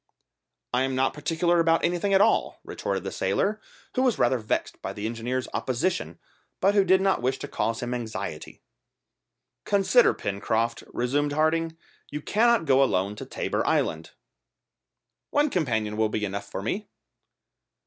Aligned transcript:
"I 0.73 0.81
am 0.81 0.95
not 0.95 1.13
particular 1.13 1.59
about 1.59 1.85
anything 1.85 2.11
at 2.11 2.21
all," 2.21 2.59
retorted 2.63 3.03
the 3.03 3.11
sailor; 3.11 3.61
who 3.93 4.01
was 4.01 4.17
rather 4.17 4.39
vexed 4.39 4.81
by 4.81 4.93
the 4.93 5.05
engineer's 5.05 5.47
opposition, 5.53 6.17
but 6.59 6.73
who 6.73 6.83
did 6.83 7.01
not 7.01 7.21
wish 7.21 7.37
to 7.37 7.47
cause 7.47 7.83
him 7.83 7.93
anxiety. 7.93 8.63
"Consider, 9.63 10.15
Pencroft," 10.15 10.83
resumed 10.91 11.33
Harding, 11.33 11.77
"you 12.09 12.19
cannot 12.19 12.65
go 12.65 12.81
alone 12.83 13.15
to 13.17 13.27
Tabor 13.27 13.63
Island." 13.67 14.09
"One 15.29 15.51
companion 15.51 15.97
will 15.97 16.09
be 16.09 16.25
enough 16.25 16.49
for 16.49 16.63
me." 16.63 16.87